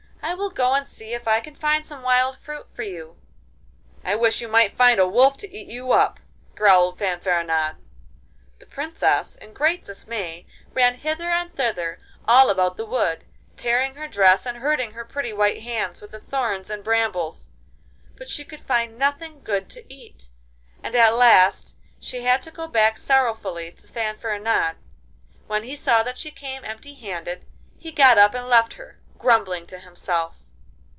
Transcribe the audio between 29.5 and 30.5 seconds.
to himself.